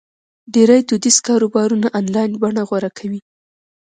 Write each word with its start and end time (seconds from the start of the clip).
ډېری 0.53 0.79
دودیز 0.89 1.17
کاروبارونه 1.27 1.87
آنلاین 1.99 2.31
بڼه 2.41 2.61
غوره 2.69 2.91
کوي. 2.97 3.19